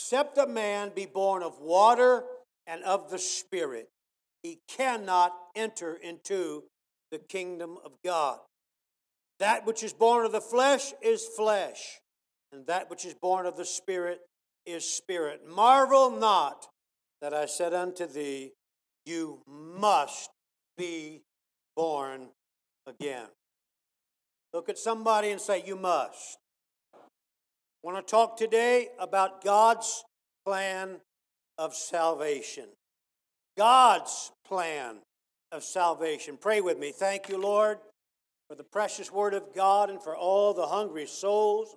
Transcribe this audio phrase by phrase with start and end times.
[0.00, 2.24] Except a man be born of water
[2.66, 3.90] and of the Spirit,
[4.42, 6.64] he cannot enter into
[7.10, 8.38] the kingdom of God.
[9.40, 12.00] That which is born of the flesh is flesh,
[12.50, 14.20] and that which is born of the Spirit
[14.64, 15.42] is spirit.
[15.46, 16.66] Marvel not
[17.20, 18.52] that I said unto thee,
[19.04, 20.30] You must
[20.78, 21.20] be
[21.76, 22.30] born
[22.86, 23.26] again.
[24.54, 26.38] Look at somebody and say, You must.
[27.82, 30.04] I want to talk today about God's
[30.44, 31.00] plan
[31.56, 32.66] of salvation.
[33.56, 34.96] God's plan
[35.50, 36.36] of salvation.
[36.38, 36.92] Pray with me.
[36.92, 37.78] Thank you, Lord,
[38.48, 41.74] for the precious word of God and for all the hungry souls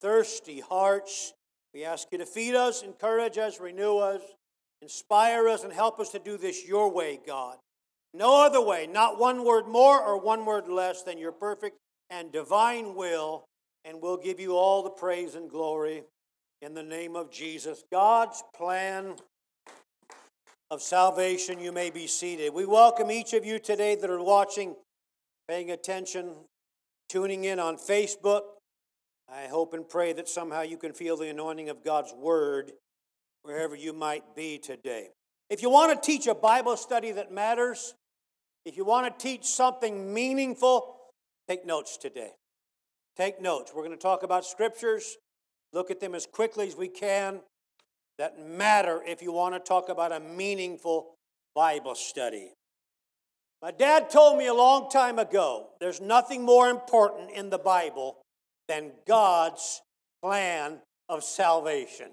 [0.00, 1.32] thirsty hearts.
[1.74, 4.22] We ask you to feed us, encourage us, renew us,
[4.82, 7.56] inspire us, and help us to do this your way, God.
[8.12, 11.76] No other way, not one word more or one word less than your perfect
[12.08, 13.44] and divine will,
[13.84, 16.02] and we'll give you all the praise and glory
[16.62, 17.82] in the name of Jesus.
[17.90, 19.16] God's plan
[20.70, 22.54] of salvation, you may be seated.
[22.54, 24.76] We welcome each of you today that are watching,
[25.48, 26.34] paying attention,
[27.08, 28.42] tuning in on Facebook.
[29.28, 32.72] I hope and pray that somehow you can feel the anointing of God's Word
[33.42, 35.08] wherever you might be today.
[35.48, 37.94] If you want to teach a Bible study that matters,
[38.64, 40.96] if you want to teach something meaningful,
[41.48, 42.32] take notes today.
[43.16, 43.72] Take notes.
[43.74, 45.16] We're going to talk about scriptures,
[45.72, 47.40] look at them as quickly as we can
[48.18, 51.14] that matter if you want to talk about a meaningful
[51.54, 52.52] Bible study.
[53.62, 58.18] My dad told me a long time ago there's nothing more important in the Bible
[58.68, 59.80] than God's
[60.22, 62.08] plan of salvation.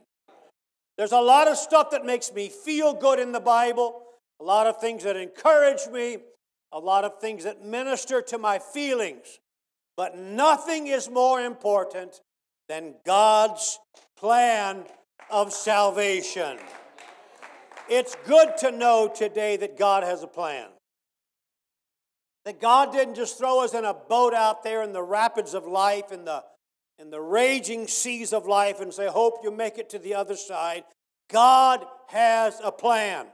[0.98, 4.02] There's a lot of stuff that makes me feel good in the Bible,
[4.40, 6.18] a lot of things that encourage me,
[6.72, 9.40] a lot of things that minister to my feelings.
[9.98, 12.22] But nothing is more important
[12.70, 13.80] than God's
[14.16, 14.86] plan
[15.32, 16.58] of salvation.
[17.90, 20.68] It's good to know today that God has a plan.
[22.46, 25.66] That God didn't just throw us in a boat out there in the rapids of
[25.66, 26.44] life, in the,
[27.00, 30.36] in the raging seas of life, and say, Hope you make it to the other
[30.36, 30.84] side.
[31.30, 33.28] God has a plan.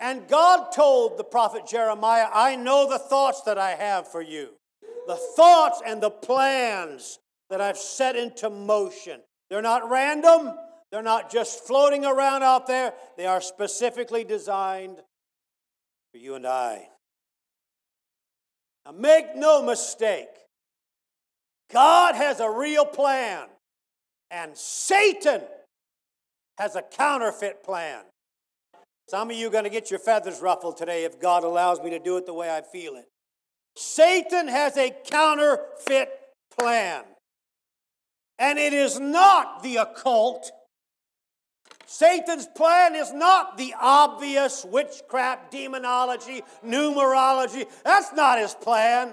[0.00, 4.50] And God told the prophet Jeremiah, I know the thoughts that I have for you,
[5.06, 7.18] the thoughts and the plans
[7.50, 9.20] that I've set into motion.
[9.50, 10.54] They're not random,
[10.90, 14.98] they're not just floating around out there, they are specifically designed
[16.12, 16.88] for you and I.
[18.86, 20.28] Now, make no mistake,
[21.72, 23.46] God has a real plan,
[24.30, 25.42] and Satan
[26.58, 28.02] has a counterfeit plan.
[29.08, 31.90] Some of you are going to get your feathers ruffled today if God allows me
[31.90, 33.06] to do it the way I feel it.
[33.76, 36.10] Satan has a counterfeit
[36.58, 37.04] plan.
[38.38, 40.50] And it is not the occult.
[41.86, 47.66] Satan's plan is not the obvious witchcraft, demonology, numerology.
[47.84, 49.12] That's not his plan.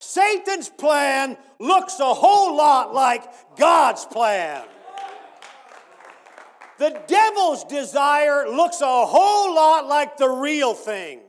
[0.00, 3.24] Satan's plan looks a whole lot like
[3.56, 4.64] God's plan.
[6.78, 11.20] The devil's desire looks a whole lot like the real thing.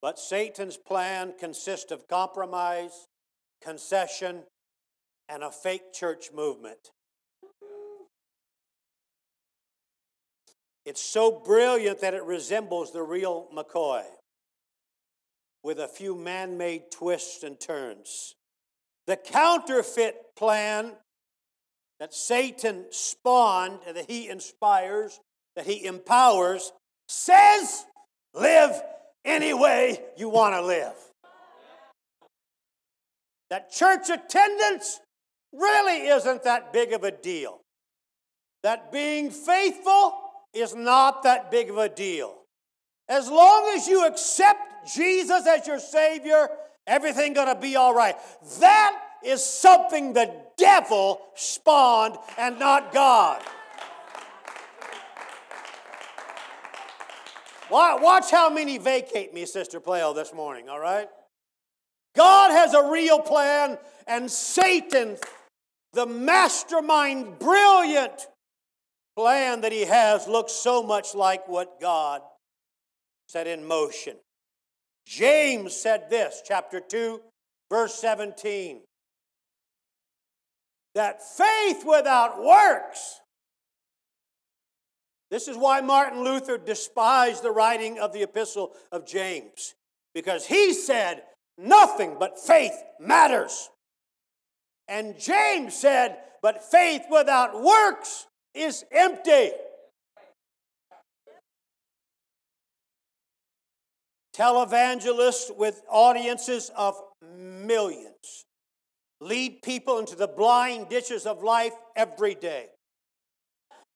[0.00, 3.08] But Satan's plan consists of compromise,
[3.62, 4.44] concession,
[5.28, 6.90] and a fake church movement.
[10.86, 14.04] It's so brilliant that it resembles the real McCoy
[15.62, 18.36] with a few man made twists and turns.
[19.06, 20.92] The counterfeit plan
[21.98, 25.20] that Satan spawned, that he inspires,
[25.56, 26.72] that he empowers,
[27.08, 27.84] says,
[28.32, 28.80] live
[29.24, 30.94] any way you want to live.
[33.50, 35.00] That church attendance
[35.52, 37.60] really isn't that big of a deal.
[38.62, 40.14] That being faithful
[40.52, 42.34] is not that big of a deal.
[43.08, 46.48] As long as you accept Jesus as your Savior,
[46.86, 48.16] everything gonna be all right.
[48.60, 53.42] That is something the devil spawned and not God.
[57.70, 61.08] Watch how many vacate me, Sister Playo, this morning, all right?
[62.16, 65.16] God has a real plan, and Satan,
[65.92, 68.26] the mastermind, brilliant
[69.16, 72.22] plan that he has, looks so much like what God
[73.28, 74.16] set in motion.
[75.06, 77.20] James said this, chapter 2,
[77.70, 78.80] verse 17
[80.98, 83.17] that faith without works.
[85.30, 89.74] This is why Martin Luther despised the writing of the epistle of James,
[90.14, 91.22] because he said
[91.58, 93.70] nothing but faith matters.
[94.88, 99.50] And James said but faith without works is empty.
[104.34, 106.94] Televangelists with audiences of
[107.36, 108.44] millions
[109.20, 112.66] lead people into the blind ditches of life every day.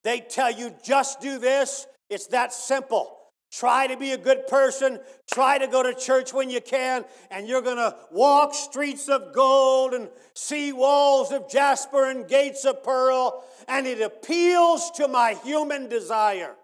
[0.05, 3.19] They tell you just do this, it's that simple.
[3.53, 4.99] Try to be a good person.
[5.31, 9.35] Try to go to church when you can, and you're going to walk streets of
[9.35, 15.35] gold and see walls of jasper and gates of pearl, and it appeals to my
[15.45, 16.55] human desire.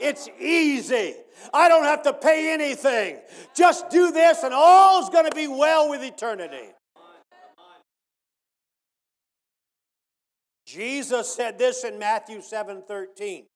[0.00, 1.16] It's easy.
[1.52, 3.18] I don't have to pay anything.
[3.54, 6.72] Just do this, and all's going to be well with eternity.
[10.68, 13.46] Jesus said this in Matthew 7 13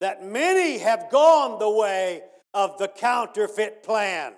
[0.00, 2.22] that many have gone the way
[2.54, 4.32] of the counterfeit plan.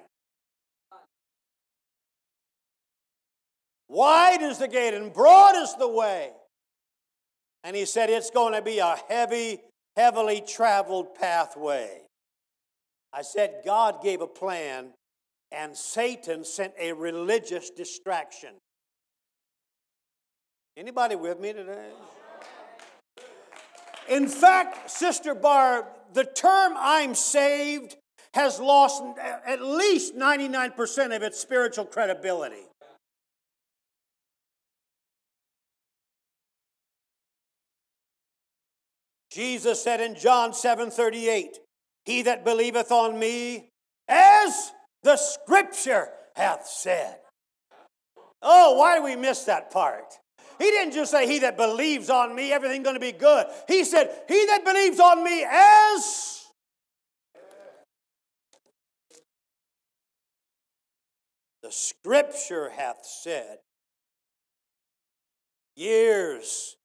[3.88, 6.31] Wide is the gate and broad is the way.
[7.62, 9.60] And he said it's going to be a heavy,
[9.96, 12.00] heavily traveled pathway.
[13.12, 14.93] I said God gave a plan
[15.52, 18.55] and Satan sent a religious distraction.
[20.76, 21.90] Anybody with me today?
[24.08, 25.84] In fact, Sister Barb,
[26.14, 27.96] the term I'm saved
[28.34, 29.02] has lost
[29.46, 32.66] at least 99% of its spiritual credibility.
[39.30, 41.58] Jesus said in John 7 38,
[42.04, 43.69] He that believeth on me,
[44.08, 44.72] as
[45.02, 47.16] the scripture hath said.
[48.42, 50.19] Oh, why do we miss that part?
[50.58, 53.46] He didn't just say, He that believes on me, everything going to be good.
[53.69, 56.46] He said, He that believes on me as.
[61.62, 63.58] The scripture hath said.
[65.76, 66.76] Years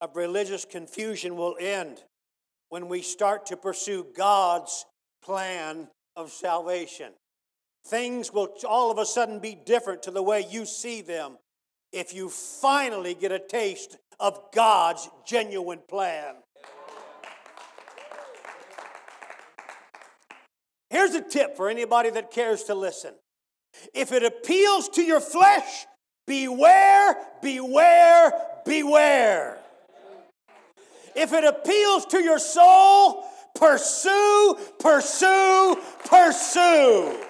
[0.00, 2.02] of religious confusion will end
[2.68, 4.84] when we start to pursue God's
[5.22, 7.12] plan of salvation.
[7.86, 11.38] Things will all of a sudden be different to the way you see them
[11.92, 16.34] if you finally get a taste of God's genuine plan.
[20.90, 23.14] Here's a tip for anybody that cares to listen.
[23.94, 25.86] If it appeals to your flesh,
[26.26, 28.32] beware, beware,
[28.64, 29.58] beware.
[31.14, 33.24] If it appeals to your soul,
[33.54, 37.27] pursue, pursue, pursue.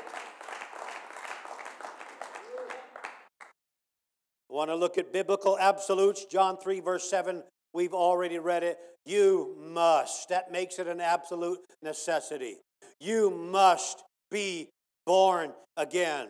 [4.59, 6.25] Want to look at biblical absolutes?
[6.25, 7.45] John 3, verse 7.
[7.73, 8.77] We've already read it.
[9.07, 10.31] You must.
[10.31, 12.57] That makes it an absolute necessity.
[12.99, 14.03] You must
[14.33, 14.69] be
[15.07, 16.27] born again.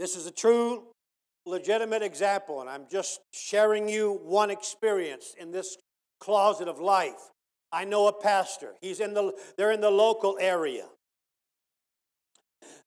[0.00, 0.88] This is a true,
[1.46, 5.76] legitimate example, and I'm just sharing you one experience in this
[6.18, 7.30] closet of life.
[7.70, 8.74] I know a pastor.
[8.80, 10.86] He's in the, they're in the local area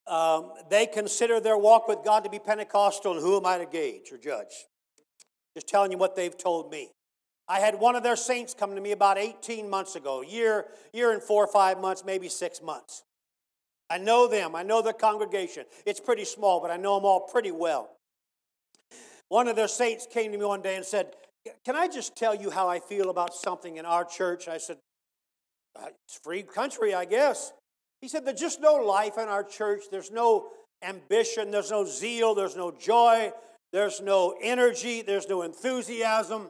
[0.07, 3.65] um, they consider their walk with God to be Pentecostal, and who am I to
[3.65, 4.67] gauge or judge?
[5.55, 6.89] Just telling you what they've told me.
[7.47, 11.11] I had one of their saints come to me about 18 months ago, year, year
[11.11, 13.03] and four or five months, maybe six months.
[13.89, 14.55] I know them.
[14.55, 15.65] I know their congregation.
[15.85, 17.91] It's pretty small, but I know them all pretty well.
[19.29, 21.13] One of their saints came to me one day and said,
[21.63, 24.47] Can I just tell you how I feel about something in our church?
[24.47, 24.77] I said,
[25.75, 27.51] uh, It's free country, I guess.
[28.05, 29.85] He said, There's just no life in our church.
[29.89, 30.49] There's no
[30.83, 31.49] ambition.
[31.49, 32.35] There's no zeal.
[32.35, 33.33] There's no joy.
[33.73, 35.01] There's no energy.
[35.01, 36.49] There's no enthusiasm.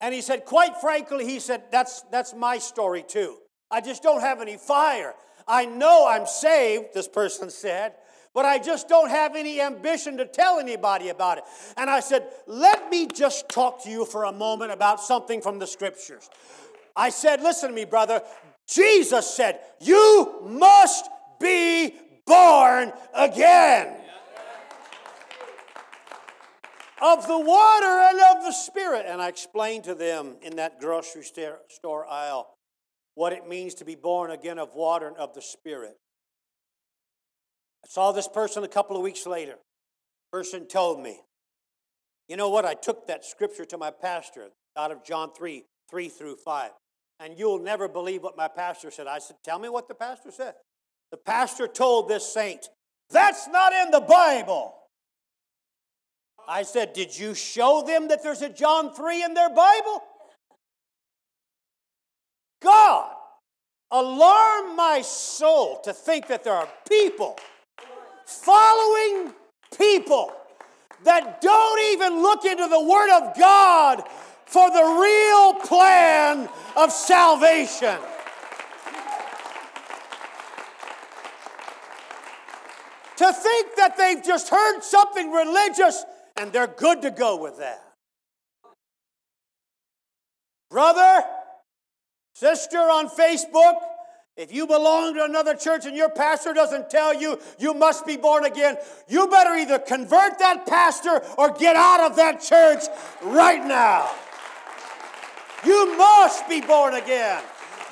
[0.00, 3.36] And he said, Quite frankly, he said, That's, that's my story too.
[3.70, 5.14] I just don't have any fire.
[5.46, 7.92] I know I'm saved, this person said,
[8.34, 11.44] but I just don't have any ambition to tell anybody about it.
[11.76, 15.60] And I said, Let me just talk to you for a moment about something from
[15.60, 16.28] the scriptures.
[16.96, 18.22] I said, Listen to me, brother.
[18.68, 21.08] Jesus said, You must
[21.40, 21.94] be
[22.26, 23.96] born again
[27.02, 29.04] of the water and of the Spirit.
[29.06, 31.24] And I explained to them in that grocery
[31.68, 32.54] store aisle
[33.14, 35.96] what it means to be born again of water and of the Spirit.
[37.84, 39.56] I saw this person a couple of weeks later.
[40.32, 41.20] Person told me,
[42.28, 42.64] You know what?
[42.64, 46.70] I took that scripture to my pastor out of John 3 3 through 5
[47.20, 49.06] and you'll never believe what my pastor said.
[49.06, 50.54] I said, Tell me what the pastor said.
[51.10, 52.68] The pastor told this saint,
[53.10, 54.74] That's not in the Bible.
[56.48, 60.02] I said, Did you show them that there's a John 3 in their Bible?
[62.62, 63.12] God,
[63.90, 67.36] alarm my soul to think that there are people
[68.26, 69.32] following
[69.76, 70.32] people
[71.04, 74.02] that don't even look into the Word of God
[74.46, 77.98] for the real plan of salvation.
[83.16, 86.04] To think that they've just heard something religious
[86.36, 87.80] and they're good to go with that.
[90.68, 91.22] Brother,
[92.34, 93.74] sister on Facebook,
[94.36, 98.16] if you belong to another church and your pastor doesn't tell you you must be
[98.16, 102.82] born again, you better either convert that pastor or get out of that church
[103.22, 104.10] right now.
[105.66, 107.42] You must be born again.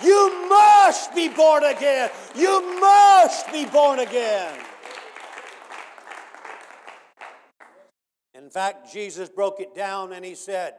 [0.03, 2.11] You must be born again.
[2.35, 4.59] You must be born again.
[8.35, 10.75] In fact, Jesus broke it down and he said,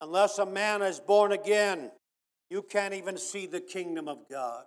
[0.00, 1.90] Unless a man is born again,
[2.48, 4.64] you can't even see the kingdom of God.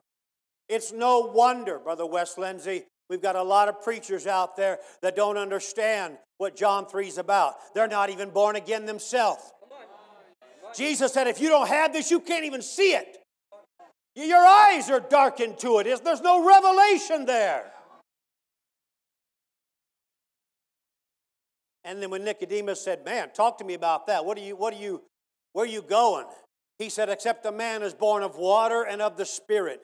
[0.70, 5.16] It's no wonder, Brother Wes Lindsay, we've got a lot of preachers out there that
[5.16, 7.56] don't understand what John 3 is about.
[7.74, 9.52] They're not even born again themselves.
[10.75, 13.18] Jesus said, if you don't have this, you can't even see it.
[14.15, 16.03] Your eyes are darkened to it.
[16.03, 17.72] There's no revelation there.
[21.84, 24.24] And then when Nicodemus said, Man, talk to me about that.
[24.24, 25.01] What are you, what are you,
[25.51, 26.25] where are you going?
[26.80, 29.82] He said, Except a man is born of water and of the Spirit,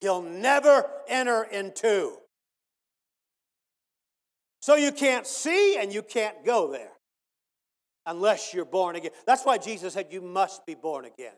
[0.00, 2.16] he'll never enter into.
[4.60, 6.91] So you can't see and you can't go there
[8.06, 9.12] unless you're born again.
[9.26, 11.34] That's why Jesus said, You must be born again.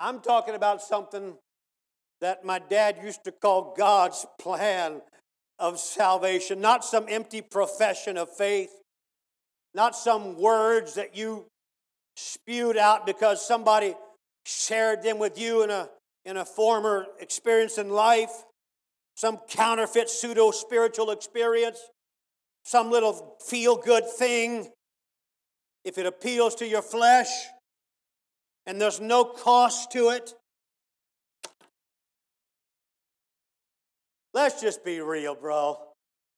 [0.00, 1.34] I'm talking about something
[2.20, 5.00] that my dad used to call God's plan
[5.58, 8.70] of salvation, not some empty profession of faith,
[9.74, 11.46] not some words that you
[12.16, 13.94] spewed out because somebody
[14.46, 15.88] shared them with you in a,
[16.24, 18.44] in a former experience in life,
[19.16, 21.78] some counterfeit pseudo spiritual experience,
[22.64, 24.68] some little feel good thing.
[25.84, 27.28] If it appeals to your flesh
[28.66, 30.34] and there's no cost to it,
[34.34, 35.78] Let's just be real, bro.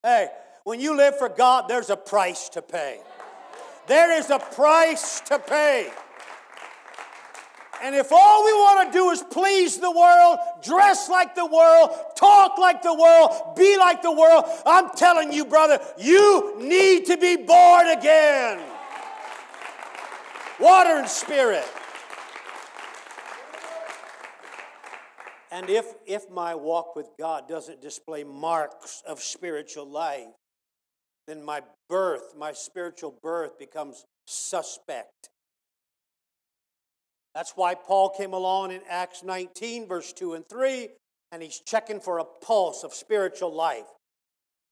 [0.03, 0.29] Hey,
[0.65, 2.99] when you live for God, there's a price to pay.
[3.87, 5.89] There is a price to pay.
[7.83, 11.91] And if all we want to do is please the world, dress like the world,
[12.17, 17.17] talk like the world, be like the world, I'm telling you, brother, you need to
[17.17, 18.61] be born again.
[20.59, 21.65] Water and spirit.
[25.51, 30.27] And if, if my walk with God doesn't display marks of spiritual life,
[31.27, 35.31] then my birth, my spiritual birth, becomes suspect.
[37.37, 40.89] That's why Paul came along in Acts 19, verse 2 and 3,
[41.31, 43.85] and he's checking for a pulse of spiritual life.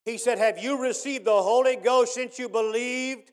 [0.03, 3.31] He said, Have you received the Holy Ghost since you believed?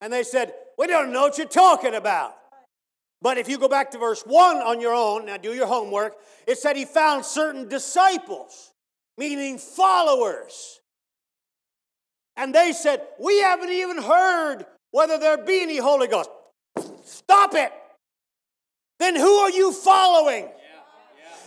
[0.00, 2.36] And they said, We don't know what you're talking about.
[3.20, 6.14] But if you go back to verse 1 on your own, now do your homework,
[6.46, 8.72] it said he found certain disciples,
[9.18, 10.78] meaning followers.
[12.36, 16.30] And they said, We haven't even heard whether there be any Holy Ghost.
[17.02, 17.72] Stop it.
[18.98, 20.48] Then who are you following?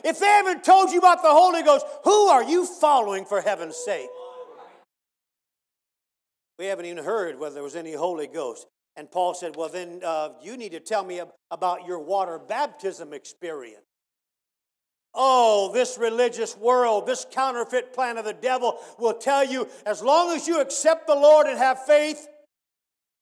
[0.04, 3.78] If they haven't told you about the Holy Ghost, who are you following for heaven's
[3.78, 4.10] sake?
[6.60, 8.68] We haven't even heard whether there was any Holy Ghost.
[8.96, 13.14] And Paul said, Well, then uh, you need to tell me about your water baptism
[13.14, 13.84] experience.
[15.14, 20.36] Oh, this religious world, this counterfeit plan of the devil will tell you as long
[20.36, 22.28] as you accept the Lord and have faith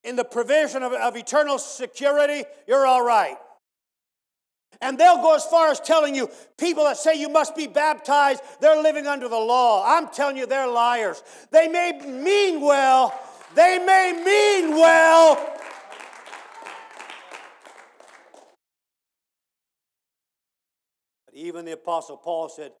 [0.04, 3.36] in the provision of, of eternal security, you're all right.
[4.80, 6.28] And they'll go as far as telling you
[6.58, 9.84] people that say you must be baptized, they're living under the law.
[9.86, 11.22] I'm telling you, they're liars.
[11.50, 13.18] They may mean well,
[13.54, 15.56] they may mean well,
[21.26, 22.72] But Even the Apostle Paul said,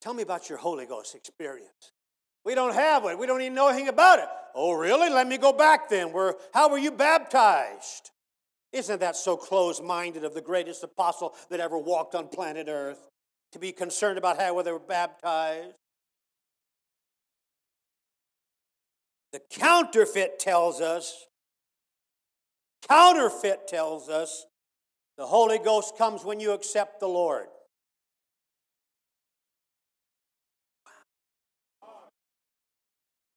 [0.00, 1.92] Tell me about your Holy Ghost experience.
[2.44, 3.18] We don't have it.
[3.18, 4.28] We don't even know anything about it.
[4.54, 5.08] Oh, really?
[5.08, 6.12] Let me go back then.
[6.12, 8.10] Where, how were you baptized?
[8.72, 13.08] Isn't that so close minded of the greatest apostle that ever walked on planet Earth
[13.52, 15.74] to be concerned about how they were baptized?
[19.32, 21.26] The counterfeit tells us,
[22.88, 24.46] counterfeit tells us
[25.18, 27.46] the Holy Ghost comes when you accept the Lord.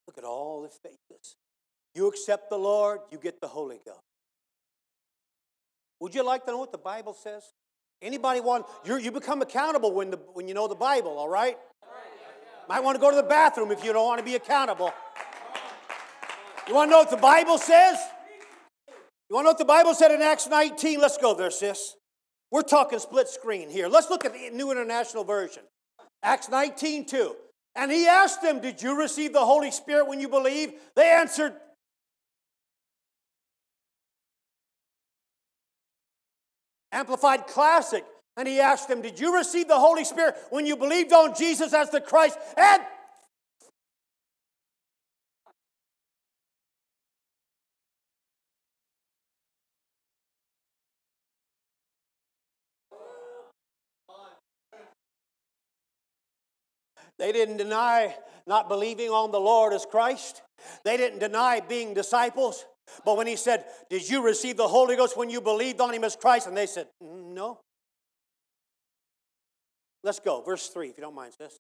[0.07, 1.35] Look at all the faces.
[1.93, 4.04] You accept the Lord, you get the Holy Ghost.
[5.99, 7.43] Would you like to know what the Bible says?
[8.01, 11.57] Anybody want, you you become accountable when, the, when you know the Bible, all right?
[12.67, 14.91] Might want to go to the bathroom if you don't want to be accountable.
[16.67, 17.97] You want to know what the Bible says?
[19.29, 20.99] You want to know what the Bible said in Acts 19?
[20.99, 21.95] Let's go there, sis.
[22.51, 23.87] We're talking split screen here.
[23.87, 25.63] Let's look at the New International Version.
[26.23, 27.35] Acts 19, 2.
[27.75, 30.73] And he asked them, Did you receive the Holy Spirit when you believed?
[30.95, 31.53] They answered,
[36.95, 38.05] Amplified Classic.
[38.37, 41.73] And he asked them, Did you receive the Holy Spirit when you believed on Jesus
[41.73, 42.37] as the Christ?
[42.57, 42.81] And
[57.17, 58.13] They didn't deny
[58.45, 60.41] not believing on the Lord as Christ.
[60.83, 62.65] They didn't deny being disciples.
[63.03, 66.03] But when he said, Did you receive the Holy Ghost when you believed on him
[66.03, 66.47] as Christ?
[66.47, 67.59] And they said, mm, No.
[70.03, 70.41] Let's go.
[70.41, 71.57] Verse 3, if you don't mind, sis.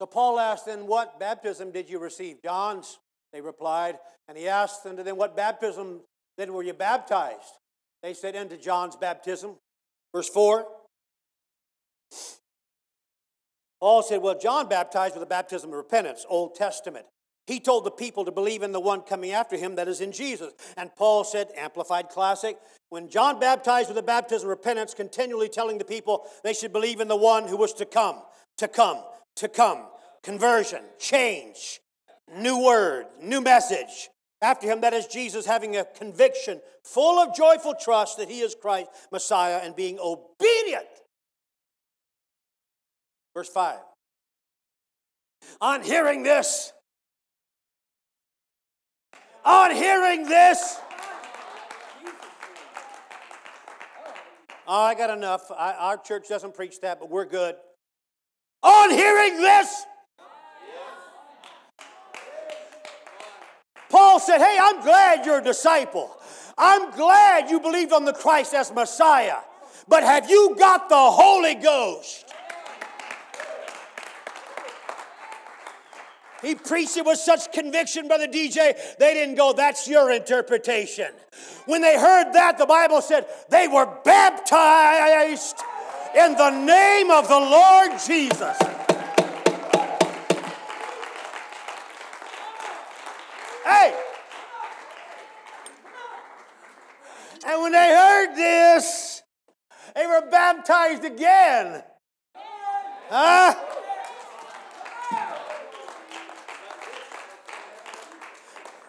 [0.00, 2.42] So Paul asked then, What baptism did you receive?
[2.42, 2.98] John's,
[3.32, 3.98] they replied.
[4.28, 6.00] And he asked them, Then what baptism
[6.38, 7.58] then were you baptized?
[8.02, 9.56] They said, Into John's baptism.
[10.14, 10.66] Verse 4.
[13.80, 17.06] Paul said, Well, John baptized with the baptism of repentance, Old Testament.
[17.46, 20.12] He told the people to believe in the one coming after him, that is in
[20.12, 20.52] Jesus.
[20.76, 25.78] And Paul said, Amplified Classic, when John baptized with the baptism of repentance, continually telling
[25.78, 28.22] the people they should believe in the one who was to come,
[28.58, 29.02] to come,
[29.36, 29.86] to come.
[30.22, 31.80] Conversion, change,
[32.36, 34.10] new word, new message.
[34.42, 38.54] After him, that is Jesus having a conviction full of joyful trust that he is
[38.54, 40.86] Christ, Messiah, and being obedient
[43.36, 43.78] Verse 5.
[45.60, 46.72] On hearing this,
[49.46, 50.78] on hearing this,
[54.66, 55.50] oh, I got enough.
[55.56, 57.54] I, our church doesn't preach that, but we're good.
[58.62, 59.86] On hearing this,
[63.88, 66.10] Paul said, Hey, I'm glad you're a disciple.
[66.58, 69.38] I'm glad you believed on the Christ as Messiah.
[69.86, 72.32] But have you got the Holy Ghost?
[76.42, 81.08] He preached it with such conviction, Brother DJ, they didn't go, that's your interpretation.
[81.64, 85.62] When they heard that, the Bible said they were baptized
[86.14, 88.56] in the name of the Lord Jesus.
[93.64, 93.94] Hey!
[97.46, 99.22] And when they heard this,
[99.94, 101.82] they were baptized again.
[103.08, 103.54] Huh?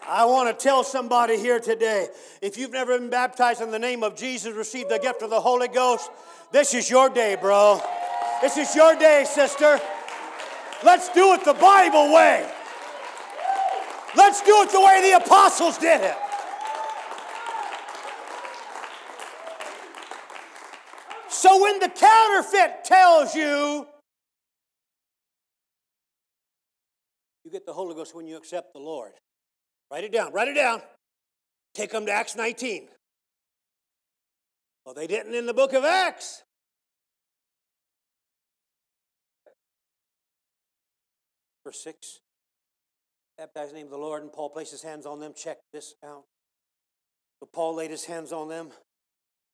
[0.08, 2.08] I want to tell somebody here today
[2.40, 5.40] if you've never been baptized in the name of Jesus, received the gift of the
[5.40, 6.10] Holy Ghost,
[6.50, 7.78] this is your day, bro.
[8.40, 9.78] This is your day, sister.
[10.82, 12.50] Let's do it the Bible way.
[14.16, 16.16] Let's do it the way the apostles did it.
[21.28, 23.86] So when the counterfeit tells you,
[27.44, 29.12] you get the Holy Ghost when you accept the Lord.
[29.90, 30.32] Write it down.
[30.32, 30.82] Write it down.
[31.74, 32.88] Take them to Acts 19.
[34.84, 36.42] Well, they didn't in the book of Acts.
[41.64, 42.20] Verse 6.
[43.36, 45.32] Baptize in the name of the Lord, and Paul placed his hands on them.
[45.36, 46.24] Check this out.
[47.40, 48.70] So Paul laid his hands on them.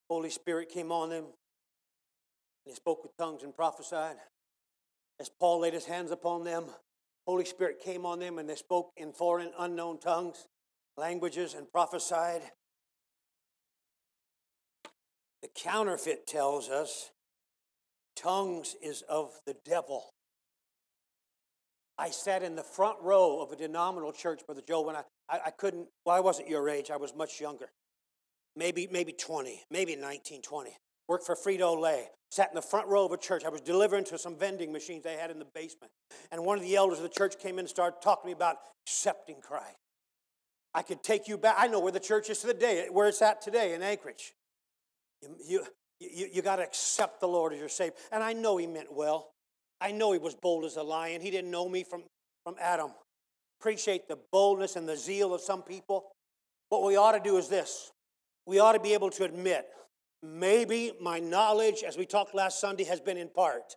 [0.09, 1.25] Holy Spirit came on them.
[2.65, 4.17] He spoke with tongues and prophesied.
[5.21, 6.65] As Paul laid his hands upon them,
[7.27, 10.47] Holy Spirit came on them and they spoke in foreign, unknown tongues,
[10.97, 12.43] languages, and prophesied.
[15.43, 17.11] The counterfeit tells us
[18.17, 20.11] tongues is of the devil.
[21.97, 25.41] I sat in the front row of a denominational church, Brother Joe, when I, I,
[25.47, 27.71] I couldn't, well, I wasn't your age, I was much younger.
[28.57, 30.77] Maybe, maybe 20, maybe 19, 20
[31.09, 33.45] worked for Frito Lay, sat in the front row of a church.
[33.45, 35.93] I was delivering to some vending machines they had in the basement.
[36.33, 38.33] And one of the elders of the church came in and started talking to me
[38.33, 39.77] about accepting Christ.
[40.75, 41.55] I could take you back.
[41.57, 44.35] I know where the church is today, where it's at today in Anchorage.
[45.23, 45.67] You, you,
[46.01, 47.95] you, you got to accept the Lord as your Savior.
[48.11, 49.31] And I know he meant well.
[49.81, 51.21] I know he was bold as a lion.
[51.21, 52.03] He didn't know me from,
[52.45, 52.91] from Adam.
[53.61, 56.11] Appreciate the boldness and the zeal of some people.
[56.71, 57.93] What we ought to do is this
[58.47, 59.67] we ought to be able to admit
[60.25, 63.77] Maybe my knowledge, as we talked last Sunday, has been in part.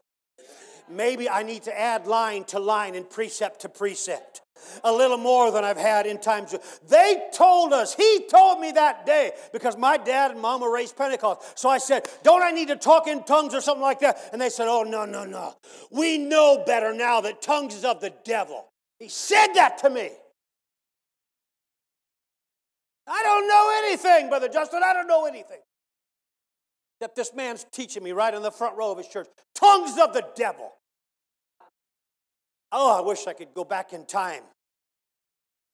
[0.89, 4.41] maybe I need to add line to line and precept to precept.
[4.85, 6.55] A little more than I've had in times.
[6.87, 10.95] They told us, he told me that day, because my dad and mom were raised
[10.95, 11.59] Pentecost.
[11.59, 14.17] So I said, Don't I need to talk in tongues or something like that?
[14.31, 15.53] And they said, Oh, no, no, no.
[15.91, 18.69] We know better now that tongues is of the devil.
[18.99, 20.09] He said that to me.
[23.05, 24.81] I don't know anything, Brother Justin.
[24.83, 25.59] I don't know anything.
[26.99, 29.27] That this man's teaching me right in the front row of his church.
[29.53, 30.71] Tongues of the devil.
[32.71, 34.43] Oh, I wish I could go back in time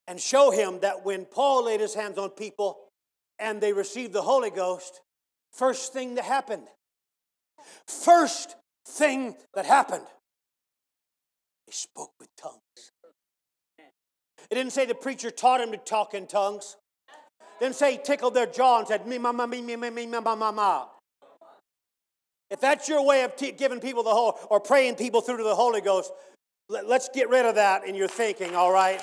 [0.08, 2.78] and show him that when Paul laid his hands on people
[3.40, 5.02] and they received the Holy Ghost,
[5.52, 6.68] first thing that happened,
[7.88, 8.56] first
[8.88, 10.06] thing that happened,
[11.66, 12.60] they spoke with tongues.
[14.52, 16.76] It didn't say the preacher taught him to talk in tongues.
[17.60, 20.06] Didn't say he tickled their jaw and said, me, ma, ma, me, me, me, me,
[20.06, 20.86] ma, ma, ma, ma.
[22.50, 25.44] If that's your way of t- giving people the whole, or praying people through to
[25.44, 26.12] the Holy Ghost,
[26.70, 29.02] let, let's get rid of that in your thinking, all right?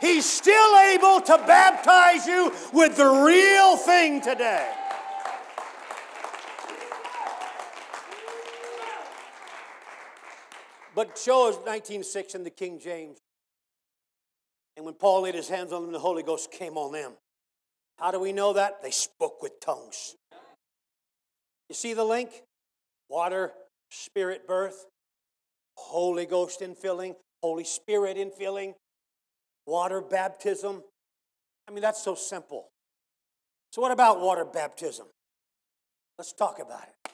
[0.00, 4.70] He's still able to baptize you with the real thing today.
[10.94, 13.18] But show us 19.6 in the King James.
[14.76, 17.12] And when Paul laid his hands on them, the Holy Ghost came on them.
[17.98, 18.82] How do we know that?
[18.82, 20.14] They spoke with tongues.
[21.68, 22.30] You see the link?
[23.08, 23.52] Water,
[23.90, 24.86] spirit birth,
[25.76, 28.74] Holy Ghost infilling, Holy Spirit infilling,
[29.66, 30.82] water baptism.
[31.68, 32.68] I mean, that's so simple.
[33.72, 35.06] So, what about water baptism?
[36.18, 37.12] Let's talk about it.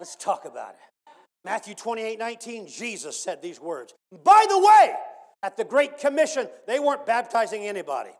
[0.00, 1.12] Let's talk about it.
[1.44, 3.94] Matthew 28 19, Jesus said these words.
[4.24, 4.94] By the way,
[5.42, 8.10] at the Great Commission, they weren't baptizing anybody.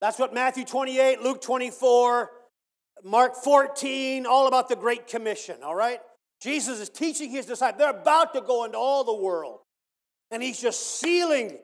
[0.00, 2.30] That's what Matthew 28, Luke 24,
[3.04, 6.00] Mark 14, all about the Great Commission, all right?
[6.40, 7.78] Jesus is teaching his disciples.
[7.78, 9.60] They're about to go into all the world.
[10.30, 11.58] And he's just sealing,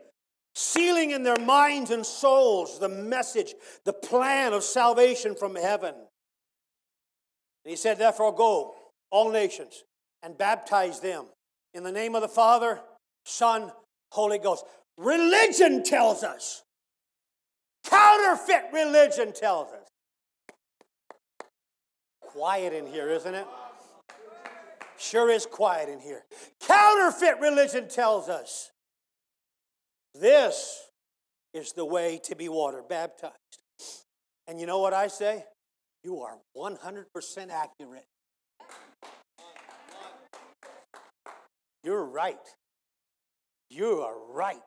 [0.55, 5.95] sealing in their minds and souls the message, the plan of salvation from heaven.
[5.95, 8.75] And he said, Therefore, go,
[9.11, 9.85] all nations,
[10.23, 11.27] and baptize them
[11.73, 12.81] in the name of the Father,
[13.25, 13.73] Son,
[14.13, 14.65] Holy Ghost.
[14.99, 16.63] Religion tells us.
[17.85, 19.86] Counterfeit religion tells us.
[22.37, 23.47] Quiet in here, isn't it?
[24.99, 26.23] Sure is quiet in here.
[26.61, 28.71] Counterfeit religion tells us
[30.15, 30.83] this
[31.55, 33.33] is the way to be water baptized.
[34.47, 35.47] And you know what I say?
[36.05, 37.07] You are 100%
[37.51, 38.05] accurate.
[41.83, 42.37] You're right.
[43.71, 44.61] You are right.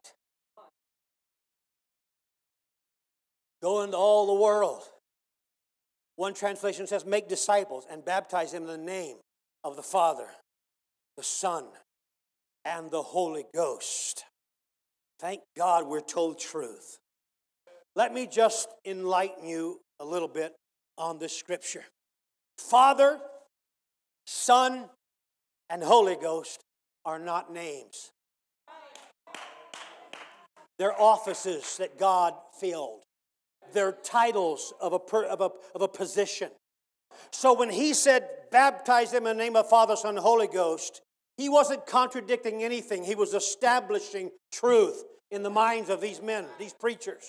[3.62, 4.82] Go into all the world.
[6.20, 9.16] One translation says, make disciples and baptize them in the name
[9.64, 10.28] of the Father,
[11.16, 11.64] the Son,
[12.66, 14.26] and the Holy Ghost.
[15.22, 16.98] Thank God we're told truth.
[17.96, 20.52] Let me just enlighten you a little bit
[20.98, 21.86] on this scripture.
[22.58, 23.18] Father,
[24.28, 24.90] Son,
[25.70, 26.60] and Holy Ghost
[27.06, 28.12] are not names.
[30.78, 33.04] They're offices that God filled.
[33.74, 36.50] They're titles of a, per, of a, of a position.
[37.32, 41.02] So when he said, baptize them in the name of Father, Son, Holy Ghost,
[41.38, 43.04] he wasn't contradicting anything.
[43.04, 47.24] He was establishing truth in the minds of these men, these preachers.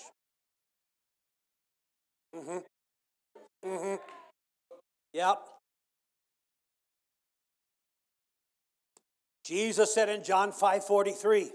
[2.35, 2.57] Mm-hmm.
[3.69, 3.95] Mm-hmm.
[5.13, 5.37] Yep.
[9.43, 11.51] Jesus said in John 5 43,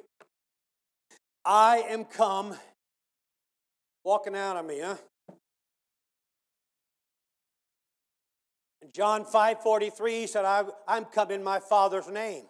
[1.44, 2.57] I am come,
[4.07, 4.95] walking out on me, huh?
[8.95, 10.45] John 5 43, he said,
[10.87, 12.45] I'm come in my Father's name.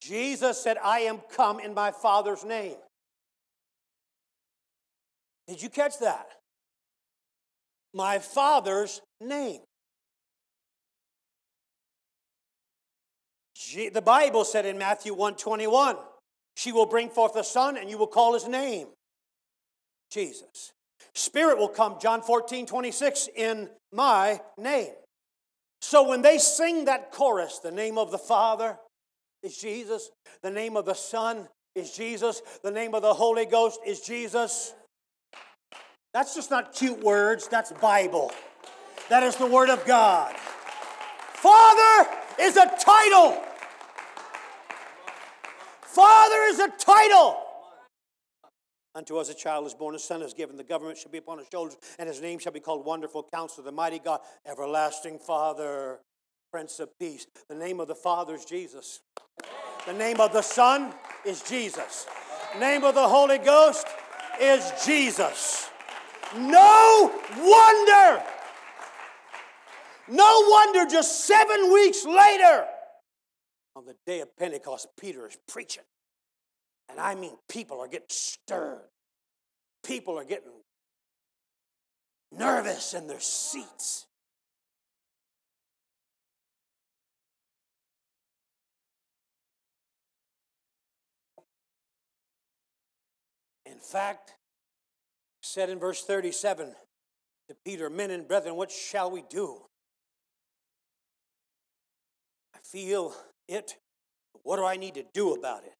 [0.00, 2.76] Jesus said, I am come in my Father's name.
[5.46, 6.26] Did you catch that?
[7.92, 9.60] My Father's name.
[13.92, 15.96] The Bible said in Matthew 121,
[16.56, 18.88] she will bring forth a son and you will call his name
[20.10, 20.72] Jesus.
[21.14, 24.92] Spirit will come, John 14, 26, in my name.
[25.80, 28.78] So when they sing that chorus, the name of the Father
[29.42, 30.10] is Jesus,
[30.42, 34.74] the name of the Son is Jesus, the name of the Holy Ghost is Jesus.
[36.12, 38.32] That's just not cute words, that's Bible.
[39.08, 40.34] That is the Word of God.
[40.36, 43.42] Father is a title.
[45.82, 47.47] Father is a title.
[48.98, 51.38] Unto us a child is born, a son is given, the government shall be upon
[51.38, 56.00] his shoulders, and his name shall be called Wonderful Counselor, the Mighty God, Everlasting Father,
[56.50, 57.24] Prince of Peace.
[57.48, 59.02] The name of the Father is Jesus.
[59.86, 60.92] The name of the Son
[61.24, 62.08] is Jesus.
[62.54, 63.86] The Name of the Holy Ghost
[64.40, 65.70] is Jesus.
[66.36, 68.24] No wonder.
[70.08, 72.66] No wonder just seven weeks later,
[73.76, 75.84] on the day of Pentecost, Peter is preaching.
[76.88, 78.88] And I mean, people are getting stirred.
[79.84, 80.50] People are getting
[82.32, 84.06] nervous in their seats.
[93.66, 94.34] In fact,
[95.42, 96.74] said in verse 37
[97.48, 99.62] to Peter, Men and brethren, what shall we do?
[102.54, 103.14] I feel
[103.46, 103.76] it.
[104.42, 105.77] What do I need to do about it?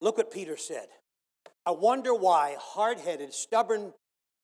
[0.00, 0.86] Look what Peter said.
[1.66, 3.92] I wonder why hard headed, stubborn,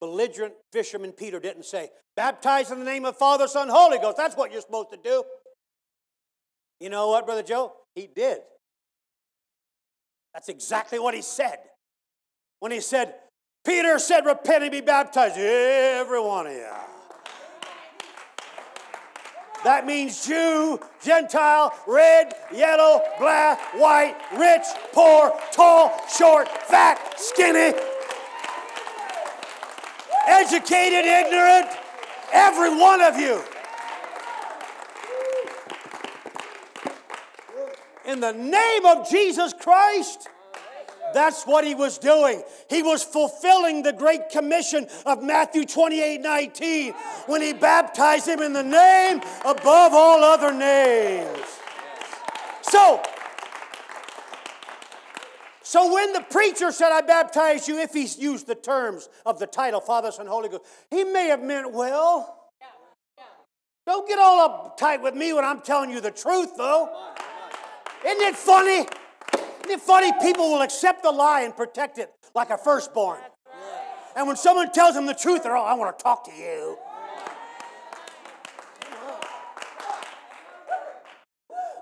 [0.00, 4.16] belligerent fisherman Peter didn't say, Baptize in the name of Father, Son, Holy Ghost.
[4.16, 5.24] That's what you're supposed to do.
[6.80, 7.72] You know what, Brother Joe?
[7.94, 8.38] He did.
[10.32, 11.58] That's exactly what he said.
[12.60, 13.14] When he said,
[13.64, 15.36] Peter said, Repent and be baptized.
[15.38, 16.66] Every one of you.
[19.64, 27.74] That means Jew, Gentile, red, yellow, black, white, rich, poor, tall, short, fat, skinny,
[30.26, 31.68] educated, ignorant,
[32.30, 33.40] every one of you.
[38.06, 40.28] In the name of Jesus Christ,
[41.14, 42.42] that's what he was doing.
[42.68, 46.92] He was fulfilling the great commission of Matthew 28 19
[47.26, 51.38] when he baptized him in the name above all other names.
[52.62, 53.00] So,
[55.62, 59.46] so when the preacher said, I baptize you, if he used the terms of the
[59.46, 62.40] title, Father, Son, Holy Ghost, he may have meant well.
[63.86, 66.88] Don't get all uptight with me when I'm telling you the truth, though.
[68.04, 68.70] Isn't it funny?
[68.70, 69.03] Isn't it funny?
[69.80, 73.20] Funny people will accept the lie and protect it like a firstborn.
[74.16, 76.78] And when someone tells them the truth, they're all, I want to talk to you.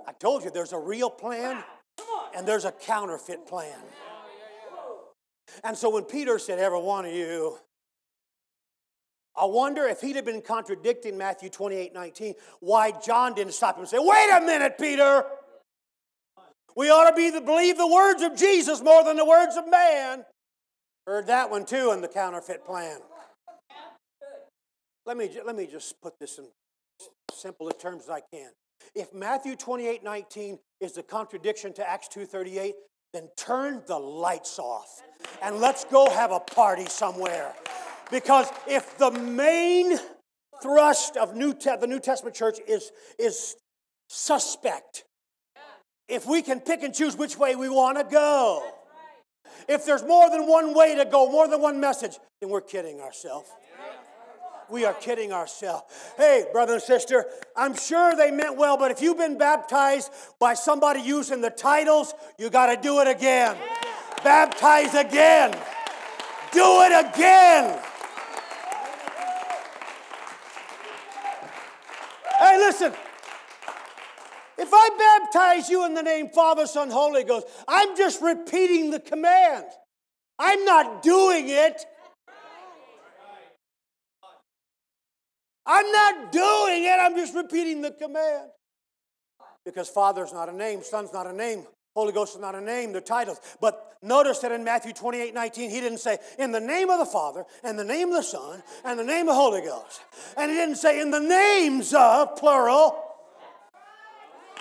[0.07, 1.62] I told you there's a real plan
[2.37, 3.79] and there's a counterfeit plan.
[5.64, 7.59] And so when Peter said, Every one of you,
[9.37, 13.81] I wonder if he'd have been contradicting Matthew 28 19, why John didn't stop him
[13.81, 15.25] and say, Wait a minute, Peter.
[16.76, 19.68] We ought to be the, believe the words of Jesus more than the words of
[19.70, 20.24] man.
[21.06, 22.98] Heard that one too in the counterfeit plan.
[25.04, 26.46] Let me, let me just put this in
[27.32, 28.50] simple terms as I can.
[28.94, 32.72] If Matthew 28 19 is the contradiction to Acts 2.38,
[33.12, 35.02] then turn the lights off
[35.42, 37.52] and let's go have a party somewhere.
[38.11, 39.98] Because if the main
[40.62, 43.56] thrust of New Te- the New Testament church is, is
[44.08, 45.04] suspect,
[46.09, 48.62] if we can pick and choose which way we want to go.
[49.69, 53.01] If there's more than one way to go, more than one message, then we're kidding
[53.01, 53.49] ourselves.
[54.71, 55.85] We are kidding ourselves.
[56.17, 60.55] Hey, brother and sister, I'm sure they meant well, but if you've been baptized by
[60.55, 63.57] somebody using the titles, you got to do it again.
[64.25, 65.53] Baptize again.
[66.53, 67.81] Do it again.
[72.38, 72.93] Hey, listen.
[74.62, 79.01] If I baptize you in the name Father, Son, Holy Ghost, I'm just repeating the
[79.01, 79.64] command.
[80.38, 81.85] I'm not doing it.
[85.66, 86.96] I'm not doing it.
[87.01, 88.51] I'm just repeating the command.
[89.64, 91.64] Because Father's not a name, Son's not a name,
[91.96, 93.40] Holy Ghost is not a name, they're titles.
[93.61, 97.07] But notice that in Matthew 28 19, he didn't say, in the name of the
[97.07, 100.03] Father, and the name of the Son, and the name of Holy Ghost.
[100.37, 103.12] And he didn't say, in the names of, plural,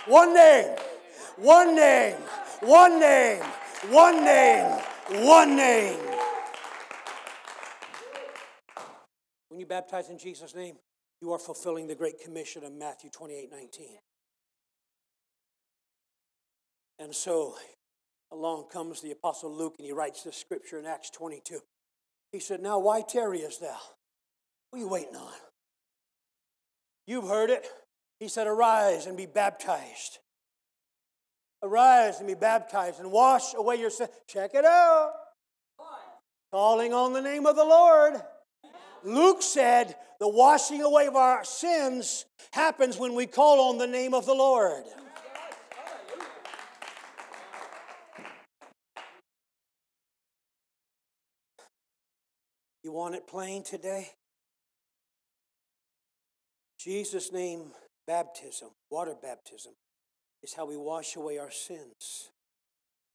[0.06, 0.76] one name,
[1.36, 2.16] one name,
[2.60, 3.42] one name,
[3.90, 4.80] one name,
[5.24, 5.98] one name.
[9.48, 10.76] When you baptize in Jesus' name,
[11.20, 13.86] you are fulfilling the Great Commission of Matthew 28 19.
[16.98, 17.56] And so
[18.32, 21.60] along comes the Apostle Luke and he writes this scripture in Acts 22.
[22.32, 23.76] He said, Now why tarriest thou?
[24.70, 25.32] What are you waiting on?
[27.06, 27.66] You've heard it.
[28.22, 30.20] He said, Arise and be baptized.
[31.60, 34.06] Arise and be baptized and wash away your sin.
[34.28, 35.10] Check it out.
[36.52, 38.14] Calling on the name of the Lord.
[39.02, 44.14] Luke said the washing away of our sins happens when we call on the name
[44.14, 44.84] of the Lord.
[52.84, 54.10] You want it plain today?
[56.78, 57.72] Jesus' name
[58.06, 59.72] Baptism, water baptism,
[60.42, 62.30] is how we wash away our sins.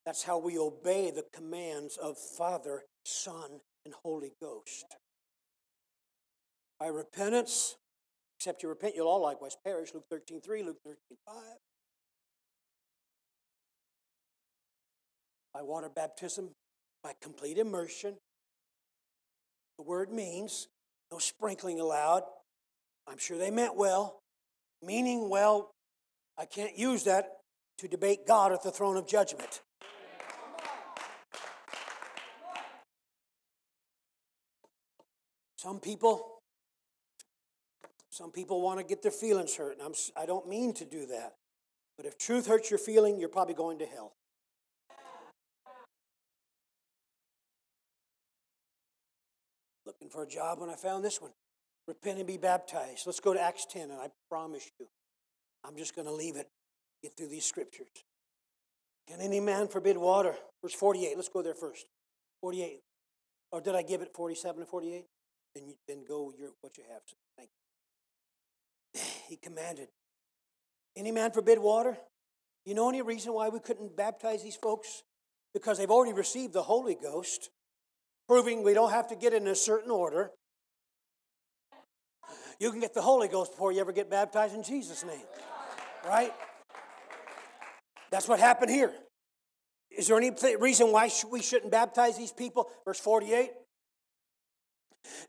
[0.06, 4.86] That's how we obey the commands of Father, Son, and Holy Ghost.
[6.80, 7.76] By repentance,
[8.38, 9.92] except you repent, you'll all likewise perish.
[9.92, 10.96] Luke 13 3, Luke 13
[11.26, 11.34] 5.
[15.52, 16.50] By water baptism,
[17.02, 18.16] by complete immersion.
[19.76, 20.68] The word means
[21.10, 22.22] no sprinkling allowed.
[23.06, 24.20] I'm sure they meant well.
[24.82, 25.70] Meaning well,
[26.38, 27.38] I can't use that
[27.78, 29.62] to debate God at the throne of judgment.
[35.56, 36.40] Some people,
[38.10, 41.06] some people want to get their feelings hurt, and I'm, I don't mean to do
[41.06, 41.34] that.
[41.96, 44.12] But if truth hurts your feeling, you're probably going to hell.
[49.84, 51.32] Looking for a job when I found this one.
[51.88, 53.06] Repent and be baptized.
[53.06, 54.86] Let's go to Acts 10, and I promise you,
[55.64, 56.46] I'm just going to leave it,
[57.02, 57.88] get through these scriptures.
[59.08, 60.34] Can any man forbid water?
[60.62, 61.16] Verse 48.
[61.16, 61.86] Let's go there first.
[62.42, 62.80] 48.
[63.52, 65.06] Or did I give it 47 and 48?
[65.54, 67.00] Then, you, then go your, what you have.
[67.38, 67.48] Thank
[68.94, 69.00] you.
[69.28, 69.88] He commanded.
[70.94, 71.96] Any man forbid water?
[72.66, 75.04] You know any reason why we couldn't baptize these folks?
[75.54, 77.50] Because they've already received the Holy Ghost,
[78.28, 80.32] proving we don't have to get in a certain order.
[82.60, 85.26] You can get the Holy Ghost before you ever get baptized in Jesus' name.
[86.06, 86.32] Right?
[88.10, 88.92] That's what happened here.
[89.90, 92.68] Is there any reason why we shouldn't baptize these people?
[92.84, 93.50] Verse 48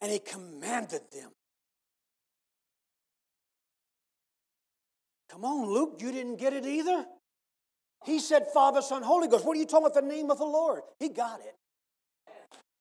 [0.02, 1.32] and he commanded them.
[5.30, 7.06] Come on, Luke, you didn't get it either?
[8.06, 9.46] He said, Father, Son, Holy Ghost.
[9.46, 10.82] What are you talking about the name of the Lord?
[11.00, 11.56] He got it.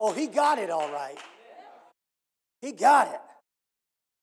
[0.00, 1.18] Oh, he got it all right.
[2.62, 3.20] He got it.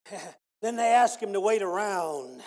[0.61, 2.41] then they asked him to wait around.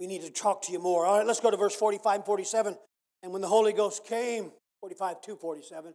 [0.00, 1.04] We need to talk to you more.
[1.04, 2.76] All right, let's go to verse 45 and 47.
[3.22, 5.94] And when the Holy Ghost came, 45 to 47,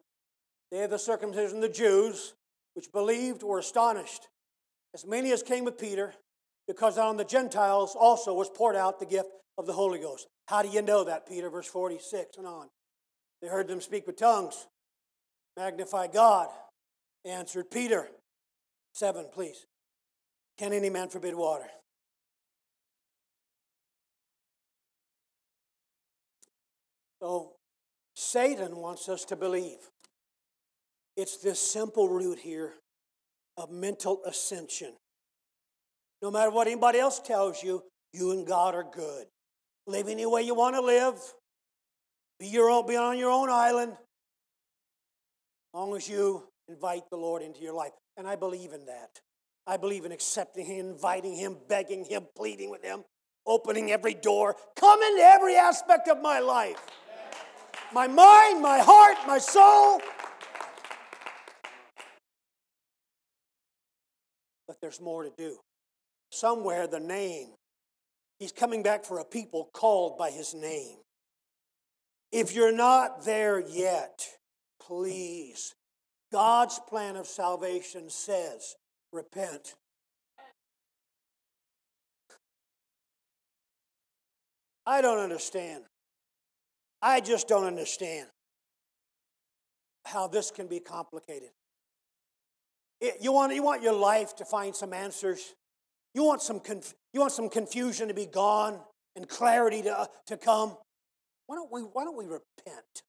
[0.72, 2.34] they had the circumcision, the Jews,
[2.74, 4.28] which believed were astonished,
[4.94, 6.14] as many as came with Peter,
[6.68, 10.28] because on the Gentiles also was poured out the gift of the Holy Ghost.
[10.48, 11.50] How do you know that, Peter?
[11.50, 12.68] Verse 46 and on.
[13.42, 14.68] They heard them speak with tongues,
[15.58, 16.50] magnify God,
[17.26, 18.08] answered Peter.
[18.94, 19.66] Seven, please.
[20.58, 21.66] Can any man forbid water?
[27.22, 27.54] So,
[28.16, 29.78] Satan wants us to believe
[31.16, 32.74] it's this simple root here
[33.58, 34.94] of mental ascension.
[36.22, 39.26] No matter what anybody else tells you, you and God are good.
[39.88, 41.16] Live any way you want to live.
[42.40, 43.92] Be your own, be on your own island.
[43.92, 43.98] As
[45.74, 47.92] long as you invite the Lord into your life.
[48.18, 49.20] And I believe in that.
[49.66, 53.04] I believe in accepting Him, inviting Him, begging Him, pleading with Him,
[53.46, 54.56] opening every door.
[54.76, 56.78] Come into every aspect of my life
[57.94, 60.02] my mind, my heart, my soul.
[64.68, 65.58] But there's more to do.
[66.32, 67.50] Somewhere, the name.
[68.40, 70.98] He's coming back for a people called by his name.
[72.32, 74.28] If you're not there yet,
[74.82, 75.76] please.
[76.32, 78.76] God's plan of salvation says,
[79.14, 79.76] repent.
[84.86, 85.84] I don't understand.
[87.02, 88.28] I just don't understand
[90.06, 91.50] how this can be complicated.
[93.00, 95.54] It, you, want, you want your life to find some answers.
[96.14, 98.80] You want some, conf, you want some confusion to be gone
[99.16, 100.78] and clarity to, uh, to come.
[101.48, 103.04] Why don't, we, why don't we repent?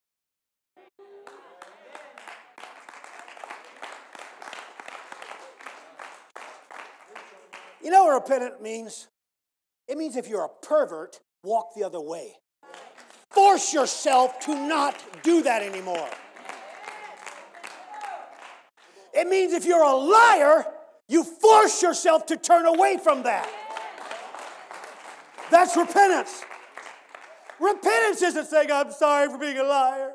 [7.84, 9.08] You know what repentant means?
[9.86, 12.32] It means if you're a pervert, walk the other way.
[13.30, 16.08] Force yourself to not do that anymore.
[19.12, 20.64] It means if you're a liar,
[21.08, 23.48] you force yourself to turn away from that.
[25.50, 26.42] That's repentance.
[27.60, 30.12] Repentance isn't saying, I'm sorry for being a liar.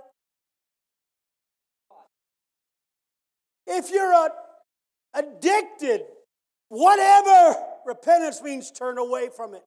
[3.67, 4.29] If you're a,
[5.13, 6.01] addicted,
[6.69, 7.55] whatever,
[7.85, 9.63] repentance means turn away from it.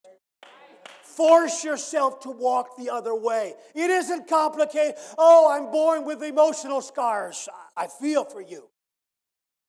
[1.03, 3.55] Force yourself to walk the other way.
[3.75, 4.95] It isn't complicated.
[5.19, 7.49] Oh, I'm born with emotional scars.
[7.77, 8.71] I feel for you.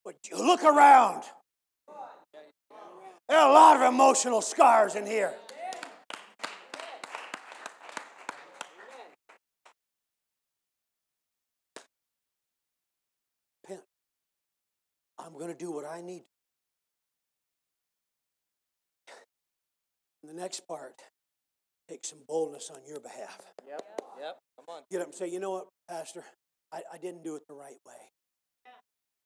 [0.06, 1.24] But you look around.
[3.28, 5.34] There are a lot of emotional scars in here.
[13.64, 13.82] Repent.
[15.20, 16.24] I'm going to do what I need
[20.28, 20.96] the next part,
[21.90, 23.42] take some boldness on your behalf.
[23.68, 23.82] Yep.
[24.20, 24.38] Yep.
[24.58, 24.82] Come on.
[24.92, 26.24] Get up and say, you know what, Pastor?
[26.72, 27.94] I, I didn't do it the right way.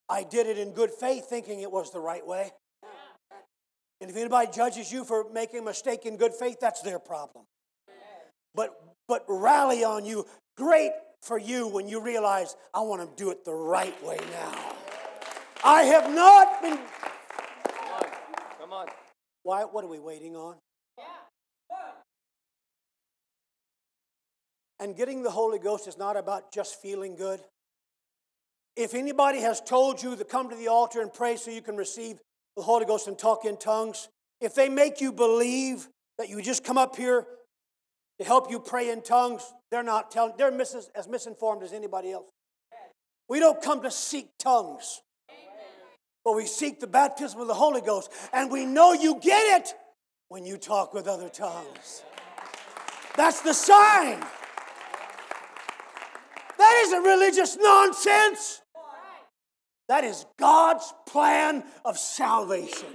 [0.09, 2.51] I did it in good faith, thinking it was the right way.
[3.99, 7.45] And if anybody judges you for making a mistake in good faith, that's their problem.
[8.53, 8.75] But
[9.07, 10.25] but rally on you.
[10.55, 10.91] Great
[11.21, 14.73] for you when you realize I want to do it the right way now.
[15.63, 16.77] I have not been.
[16.77, 18.05] Come on.
[18.59, 18.87] Come on.
[19.43, 19.63] Why?
[19.63, 20.55] What are we waiting on?
[24.79, 27.39] And getting the Holy Ghost is not about just feeling good.
[28.75, 31.75] If anybody has told you to come to the altar and pray so you can
[31.75, 32.19] receive
[32.55, 34.07] the Holy Ghost and talk in tongues,
[34.39, 35.87] if they make you believe
[36.19, 37.25] that you just come up here
[38.19, 42.11] to help you pray in tongues, they're not telling, they're mis- as misinformed as anybody
[42.11, 42.29] else.
[43.27, 45.01] We don't come to seek tongues,
[46.23, 49.73] but we seek the baptism of the Holy Ghost, and we know you get it
[50.29, 52.03] when you talk with other tongues.
[53.15, 54.23] That's the sign.
[56.67, 58.61] That isn't religious nonsense.
[59.87, 62.89] That is God's plan of salvation.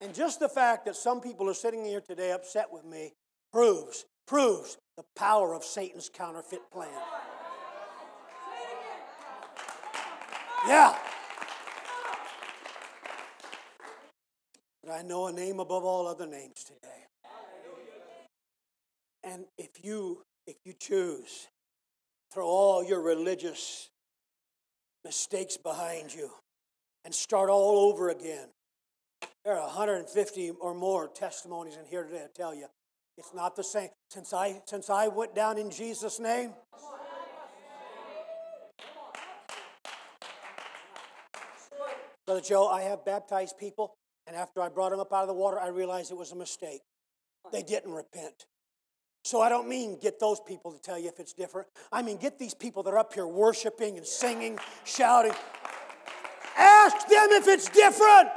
[0.00, 3.12] And just the fact that some people are sitting here today upset with me
[3.52, 6.88] proves, proves the power of Satan's counterfeit plan.
[10.66, 10.96] Yeah.
[14.82, 17.04] But I know a name above all other names today.
[19.28, 21.48] And if you if you choose
[22.32, 23.90] throw all your religious
[25.04, 26.30] mistakes behind you
[27.04, 28.48] and start all over again.
[29.44, 32.66] There are 150 or more testimonies in here today to tell you
[33.18, 33.90] it's not the same.
[34.10, 36.54] Since I since I went down in Jesus' name,
[42.26, 43.94] Brother Joe, I have baptized people,
[44.26, 46.36] and after I brought them up out of the water, I realized it was a
[46.36, 46.80] mistake.
[47.52, 48.46] They didn't repent.
[49.24, 51.68] So I don't mean get those people to tell you if it's different.
[51.92, 55.32] I mean get these people that are up here worshiping and singing, shouting.
[56.56, 58.30] Ask them if it's different.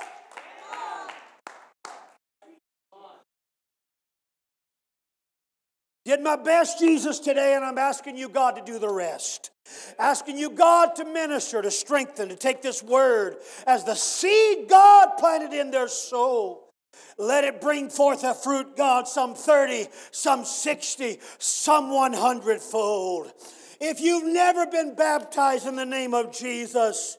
[6.04, 9.52] Did my best, Jesus, today, and I'm asking you, God, to do the rest.
[10.00, 15.18] Asking you, God, to minister, to strengthen, to take this word as the seed God
[15.18, 16.71] planted in their soul.
[17.18, 23.32] Let it bring forth a fruit, God, some 30, some 60, some 100 fold.
[23.80, 27.18] If you've never been baptized in the name of Jesus,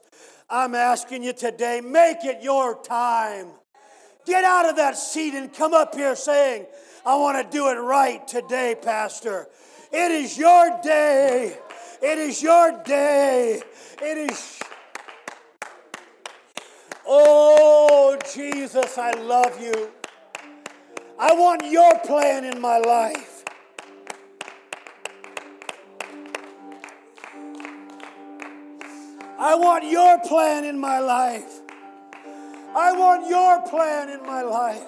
[0.51, 3.49] I'm asking you today, make it your time.
[4.27, 6.66] Get out of that seat and come up here saying,
[7.05, 9.49] I want to do it right today, Pastor.
[9.93, 11.57] It is your day.
[12.01, 13.62] It is your day.
[14.01, 14.59] It is.
[17.14, 19.90] Oh, Jesus, I love you.
[21.18, 23.44] I want your plan in my life.
[29.38, 31.60] I want your plan in my life.
[32.74, 34.82] I want your plan in my life.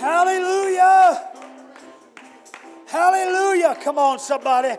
[0.00, 1.22] Hallelujah.
[2.86, 3.76] Hallelujah.
[3.82, 4.74] Come on, somebody.